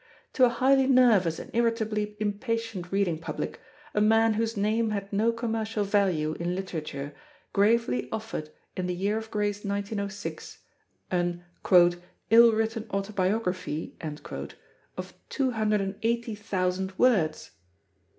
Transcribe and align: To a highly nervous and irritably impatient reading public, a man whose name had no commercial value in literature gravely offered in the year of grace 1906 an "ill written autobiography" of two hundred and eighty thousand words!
To 0.33 0.45
a 0.45 0.49
highly 0.49 0.87
nervous 0.87 1.37
and 1.37 1.51
irritably 1.53 2.17
impatient 2.19 2.91
reading 2.91 3.19
public, 3.19 3.61
a 3.93 4.01
man 4.01 4.33
whose 4.33 4.57
name 4.57 4.89
had 4.89 5.13
no 5.13 5.31
commercial 5.31 5.83
value 5.83 6.33
in 6.39 6.55
literature 6.55 7.13
gravely 7.53 8.09
offered 8.11 8.49
in 8.75 8.87
the 8.87 8.95
year 8.95 9.19
of 9.19 9.29
grace 9.29 9.63
1906 9.63 10.57
an 11.11 11.45
"ill 12.31 12.51
written 12.51 12.87
autobiography" 12.89 13.95
of 14.97 15.13
two 15.29 15.51
hundred 15.51 15.81
and 15.81 15.95
eighty 16.01 16.33
thousand 16.33 16.97
words! 16.97 17.51